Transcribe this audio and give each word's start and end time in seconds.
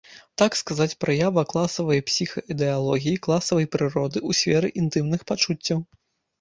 Так 0.41 0.51
сказаць, 0.61 0.95
праява 1.03 1.43
класавай 1.51 2.01
псіхаідэалогіі, 2.09 3.21
класавай 3.29 3.71
прыроды 3.77 4.17
ў 4.27 4.43
сферы 4.43 4.75
інтымных 4.85 5.21
пачуццяў. 5.33 5.79